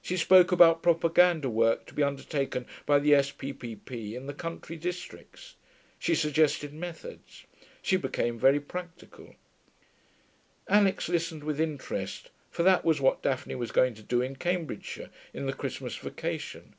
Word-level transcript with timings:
She 0.00 0.16
spoke 0.16 0.52
about 0.52 0.82
propaganda 0.82 1.50
work 1.50 1.84
to 1.84 1.92
be 1.92 2.02
undertaken 2.02 2.64
by 2.86 2.98
the 2.98 3.14
S.P.P.P. 3.14 4.14
in 4.16 4.24
the 4.26 4.32
country 4.32 4.76
districts; 4.76 5.56
she 5.98 6.14
suggested 6.14 6.72
methods; 6.72 7.44
she 7.82 7.98
became 7.98 8.38
very 8.38 8.58
practical. 8.58 9.34
Alix 10.66 11.10
listened 11.10 11.44
with 11.44 11.60
interest, 11.60 12.30
for 12.50 12.62
that 12.62 12.86
was 12.86 13.02
what 13.02 13.20
Daphne 13.22 13.54
was 13.54 13.70
going 13.70 13.92
to 13.92 14.02
do 14.02 14.22
in 14.22 14.36
Cambridgeshire 14.36 15.10
in 15.34 15.44
the 15.44 15.52
Christmas 15.52 15.94
vacation. 15.96 16.72